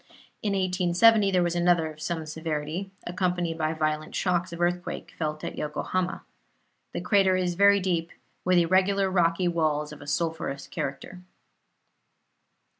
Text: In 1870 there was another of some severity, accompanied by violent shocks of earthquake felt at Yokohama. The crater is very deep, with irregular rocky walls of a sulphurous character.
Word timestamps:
In 0.41 0.53
1870 0.53 1.29
there 1.29 1.43
was 1.43 1.53
another 1.53 1.91
of 1.91 2.01
some 2.01 2.25
severity, 2.25 2.89
accompanied 3.05 3.55
by 3.59 3.73
violent 3.73 4.15
shocks 4.15 4.51
of 4.51 4.59
earthquake 4.59 5.13
felt 5.15 5.43
at 5.43 5.59
Yokohama. 5.59 6.23
The 6.91 7.01
crater 7.01 7.35
is 7.35 7.53
very 7.53 7.79
deep, 7.79 8.11
with 8.43 8.57
irregular 8.57 9.11
rocky 9.11 9.47
walls 9.47 9.91
of 9.91 10.01
a 10.01 10.07
sulphurous 10.07 10.65
character. 10.65 11.21